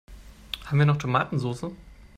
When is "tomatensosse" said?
0.97-1.73